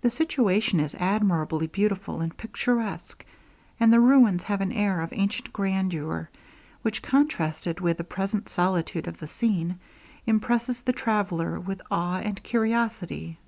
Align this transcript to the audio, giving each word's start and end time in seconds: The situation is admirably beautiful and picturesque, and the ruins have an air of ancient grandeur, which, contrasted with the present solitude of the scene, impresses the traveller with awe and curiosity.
The 0.00 0.10
situation 0.10 0.80
is 0.80 0.96
admirably 0.96 1.68
beautiful 1.68 2.20
and 2.20 2.36
picturesque, 2.36 3.24
and 3.78 3.92
the 3.92 4.00
ruins 4.00 4.42
have 4.42 4.60
an 4.60 4.72
air 4.72 5.00
of 5.00 5.12
ancient 5.12 5.52
grandeur, 5.52 6.28
which, 6.82 7.00
contrasted 7.00 7.78
with 7.78 7.98
the 7.98 8.02
present 8.02 8.48
solitude 8.48 9.06
of 9.06 9.20
the 9.20 9.28
scene, 9.28 9.78
impresses 10.26 10.80
the 10.80 10.92
traveller 10.92 11.60
with 11.60 11.80
awe 11.92 12.16
and 12.18 12.42
curiosity. 12.42 13.38